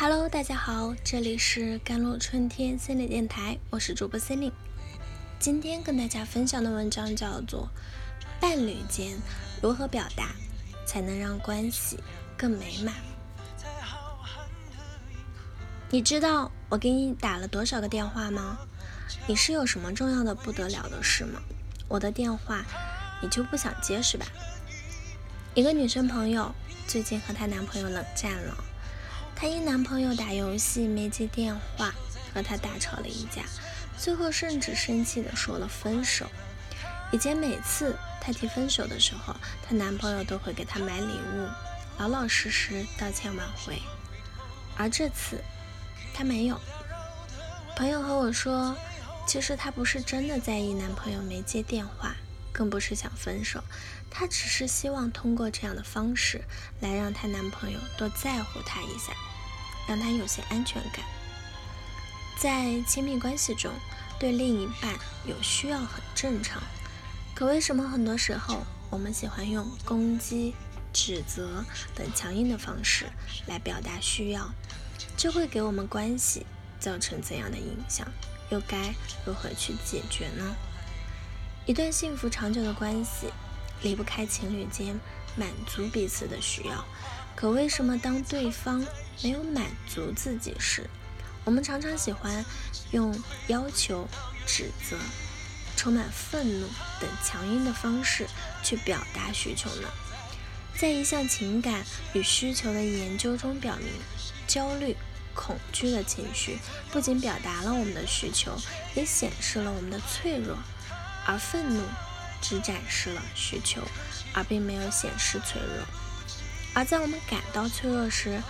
[0.00, 4.52] Hello，大家好，这里是甘露春天心理电台，我是主播 c e l i n e
[5.38, 7.68] 今天跟大家分享的文章叫做
[8.40, 9.18] 《伴侣间
[9.60, 10.30] 如何表达
[10.86, 11.98] 才能让关系
[12.34, 12.94] 更美满》。
[15.90, 18.56] 你知道我给你打了多少个电话吗？
[19.26, 21.42] 你是有什么重要的不得了的事吗？
[21.88, 22.64] 我的电话
[23.20, 24.24] 你就不想接是吧？
[25.52, 26.54] 一个女生朋友
[26.86, 28.64] 最近和她男朋友冷战了。
[29.40, 31.94] 她因男朋友打游戏没接电话，
[32.34, 33.42] 和他大吵了一架，
[33.96, 36.26] 最后甚至生气的说了分手。
[37.10, 39.34] 以前每次她提分手的时候，
[39.66, 41.48] 她男朋友都会给她买礼物，
[41.96, 43.80] 老老实实道歉挽回。
[44.76, 45.42] 而这次，
[46.12, 46.60] 他没有。
[47.74, 48.76] 朋友和我说，
[49.26, 52.14] 其实她不是真的在意男朋友没接电话，
[52.52, 53.64] 更不是想分手，
[54.10, 56.42] 她只是希望通过这样的方式
[56.80, 59.14] 来让她男朋友多在乎她一下。
[59.90, 61.04] 让他有些安全感。
[62.38, 63.72] 在亲密关系中，
[64.20, 64.94] 对另一半
[65.26, 66.62] 有需要很正常。
[67.34, 70.54] 可为什么很多时候我们喜欢用攻击、
[70.92, 73.06] 指责等强硬的方式
[73.48, 74.48] 来表达需要？
[75.16, 76.46] 这会给我们关系
[76.78, 78.06] 造成怎样的影响？
[78.50, 78.94] 又该
[79.26, 80.54] 如何去解决呢？
[81.66, 83.26] 一段幸福长久的关系
[83.82, 84.96] 离不开情侣间
[85.34, 86.84] 满足彼此的需要。
[87.40, 88.84] 可为什么当对方
[89.22, 90.90] 没有满足自己时，
[91.42, 92.44] 我们常常喜欢
[92.90, 94.06] 用要求、
[94.44, 94.98] 指责、
[95.74, 96.68] 充满愤怒
[97.00, 98.26] 等强硬的方式
[98.62, 99.88] 去表达需求呢？
[100.76, 103.88] 在一项情感与需求的研究中表明，
[104.46, 104.94] 焦虑、
[105.34, 106.58] 恐惧的情绪
[106.92, 108.54] 不仅表达了我们的需求，
[108.94, 110.58] 也显示了我们的脆弱；
[111.24, 111.82] 而愤怒
[112.42, 113.80] 只展示了需求，
[114.34, 115.86] 而并没有显示脆弱。
[116.74, 118.40] 而在我们感到脆弱时，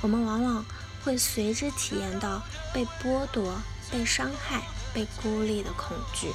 [0.00, 0.64] 我们往往
[1.02, 2.42] 会随之体验到
[2.74, 6.30] 被剥夺、被伤害、被孤立的恐惧，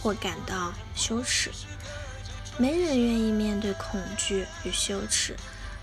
[0.00, 1.50] 或感到羞耻。
[2.58, 5.34] 没人愿意面对恐惧与羞耻，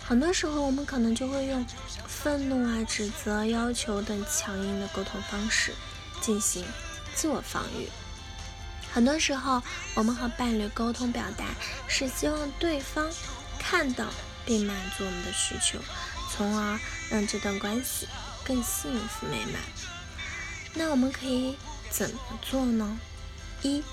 [0.07, 1.65] 很多时候我们可能就会用
[2.07, 5.73] 愤怒啊、指责、要求等强硬的沟通方式
[6.21, 6.63] 进行
[7.15, 7.89] 自我防御。
[8.93, 9.61] 很多时候，
[9.95, 11.45] 我们和伴侣沟通表达，
[11.87, 13.09] 是希望对方
[13.57, 14.05] 看到。
[14.45, 15.79] 并满足我们的需求，
[16.31, 16.79] 从而
[17.09, 18.07] 让这段关系
[18.43, 19.61] 更幸福美满。
[20.73, 21.57] 那我们可以
[21.89, 22.99] 怎么做呢？
[23.61, 23.83] 一，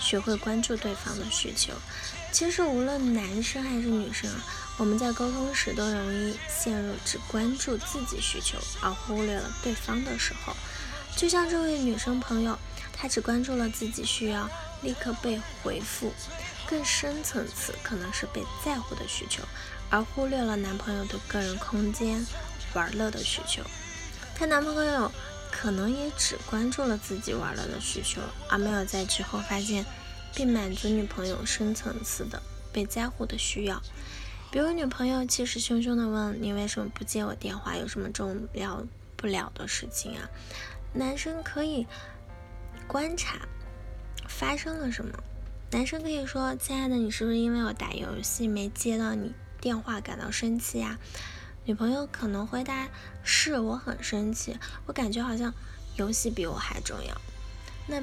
[0.00, 1.72] 学会关注对方的需求。
[2.32, 4.42] 其实无论男生还是女生啊，
[4.76, 10.52] 我们在沟通时都容易陷入只关注自己需求而忽略了对方的时候。
[11.16, 12.58] 就像这位女生朋友，
[12.92, 14.50] 她只关注了自己需要
[14.82, 16.12] 立刻被回复，
[16.66, 19.44] 更深层次可能是被在乎的需求。
[19.94, 22.26] 而忽略了男朋友的个人空间、
[22.74, 23.62] 玩乐的需求，
[24.34, 25.08] 她男朋友
[25.52, 29.86] 可能也只关注了自己玩乐的需求，而没有在之后发现
[30.34, 33.80] 并满足女朋友深层次的被在乎的需要。
[34.50, 37.76] 比如，女朋友气势汹汹地问：“你为什么不接我电话？
[37.76, 38.84] 有什么重要
[39.14, 40.28] 不了的事情啊？”
[40.92, 41.86] 男生可以
[42.88, 43.38] 观察
[44.26, 45.16] 发生了什么。
[45.70, 49.32] 男生可以说：“亲爱的，你是不是因为我打游戏没接到你？”
[49.64, 50.98] 电话感到生气呀？
[51.64, 52.90] 女朋友可能回答
[53.22, 55.54] 是我很生气，我感觉好像
[55.96, 57.18] 游戏比我还重要。
[57.86, 58.02] 那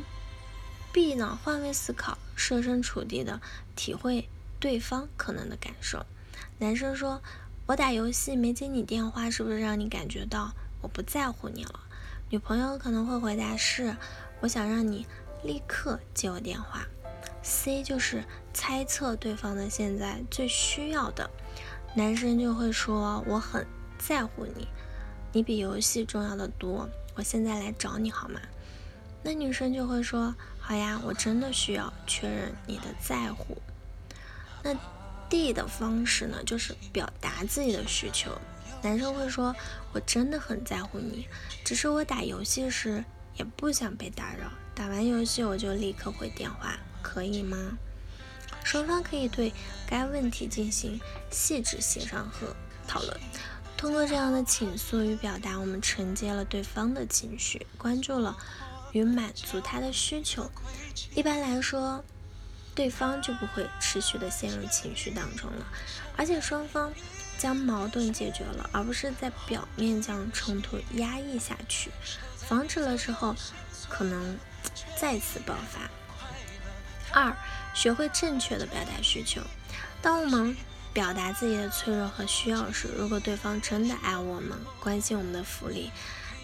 [0.92, 1.38] B 呢？
[1.44, 3.40] 换位思考，设身处地的
[3.76, 4.28] 体会
[4.60, 6.04] 对方可能的感受。
[6.58, 7.22] 男生说
[7.68, 11.80] ：“我打游戏没接你电话，是不是让你感觉到我不在乎你了？”
[12.32, 13.96] 女朋友可能会回答是
[14.42, 15.06] ：“我想让你
[15.44, 16.88] 立刻接我电话。
[17.44, 21.30] ”C 就是猜测对方的现在最需要的。
[21.94, 24.66] 男生就会说：“我很在乎你，
[25.34, 26.90] 你比游戏重要的多。
[27.16, 28.40] 我现在来找你好吗？”
[29.22, 33.58] 那女生就会说：“好呀，我真的需要确认你的在乎。”
[34.64, 34.74] 那
[35.30, 38.32] D 的方式呢，就是表达自己的需求。
[38.82, 39.54] 男生会说
[39.92, 41.28] ：“我真的很在乎你，
[41.66, 43.04] 只是我打游戏时
[43.36, 47.58] 也不想被打扰，打完游戏我就立刻回电话，可以吗？”
[48.72, 49.52] 双方可以对
[49.86, 50.98] 该问题进行
[51.30, 52.56] 细致协商和
[52.88, 53.20] 讨论。
[53.76, 58.38] 通过这样的倾诉与表达，我们承接了对方的情绪，关注了
[58.94, 60.50] 与满足他的需求。
[61.14, 62.02] 一般来说，
[62.74, 65.66] 对方就不会持续的陷入情绪当中了，
[66.16, 66.94] 而且双方
[67.38, 71.92] 将矛盾解决了，而不是在表面将冲突压抑下去，
[72.38, 73.36] 防止了之后
[73.90, 74.38] 可能
[74.96, 75.92] 再次爆发。
[77.14, 77.36] 二。
[77.74, 79.42] 学会正确的表达需求。
[80.02, 80.56] 当我们
[80.92, 85.90] 表达自己的脆弱和需要时，如果对方真的爱我们、关心我们的福利，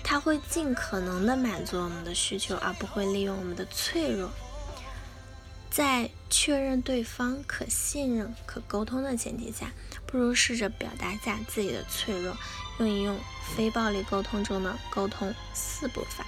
[0.03, 4.31] 他会尽可能的满足我们的需求，而不会利用我们的脆弱。
[5.69, 9.69] 在确认对方可信任、可沟通的前提下，
[10.05, 12.37] 不如试着表达下自己的脆弱，
[12.79, 13.19] 用一用
[13.53, 16.25] 非暴力沟通中的沟通四步法。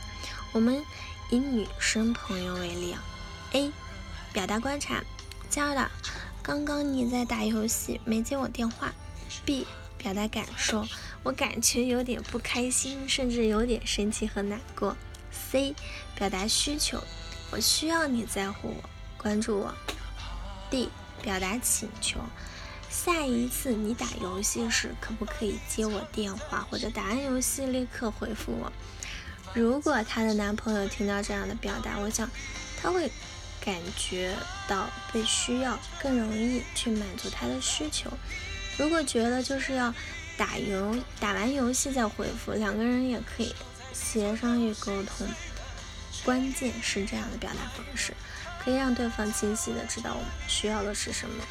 [0.51, 0.83] 我们
[1.29, 3.01] 以女生朋友为例啊
[3.53, 3.71] ，A，
[4.31, 5.03] 表达观察，
[5.49, 5.89] 亲爱的，
[6.43, 8.93] 刚刚你在打游戏没接我电话。
[9.43, 9.65] B，
[9.97, 10.85] 表达感受，
[11.23, 14.95] 我感觉有点不开心，甚至有点生气和难过。
[15.31, 15.73] C，
[16.15, 17.03] 表达需求，
[17.51, 18.89] 我需要你在乎我。
[19.17, 19.73] 关注我。
[20.69, 20.89] D
[21.21, 22.19] 表达请求，
[22.89, 28.71] 下一次你打游戏时可不可以接我电话，或者打完游戏立刻回复我？
[29.53, 32.29] 如果她的男朋友听到这样的表达，我想
[32.81, 33.11] 他会
[33.63, 34.35] 感觉
[34.67, 38.09] 到被需要，更容易去满足他的需求。
[38.77, 39.93] 如果觉得就是要
[40.37, 43.53] 打游打完游戏再回复，两个人也可以
[43.93, 45.27] 协商与沟通。
[46.23, 48.13] 关键是这样的表达方式。
[48.61, 51.45] 可以让对方清晰的知道我们需要的是什么，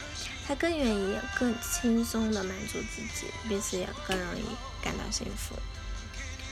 [0.47, 4.45] 他更愿意、更轻松的满足自己，彼此也更容易
[4.85, 5.55] 感到幸福。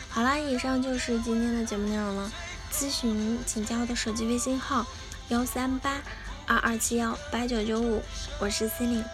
[0.09, 2.33] 好啦，以上就是今天的节目内容了。
[2.73, 4.87] 咨询请加我的手机微信号：
[5.29, 6.01] 幺三八
[6.47, 8.01] 二二七幺八九九五，
[8.41, 9.05] 我是 c e l i n e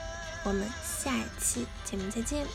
[0.44, 2.46] 我们下一期节目再见。